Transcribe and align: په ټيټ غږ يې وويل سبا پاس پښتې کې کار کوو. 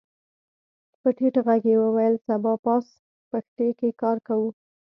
په 1.01 1.09
ټيټ 1.17 1.35
غږ 1.47 1.63
يې 1.71 1.75
وويل 1.83 2.15
سبا 2.27 2.53
پاس 2.65 2.85
پښتې 3.31 3.67
کې 3.79 3.89
کار 4.01 4.17
کوو. 4.27 4.49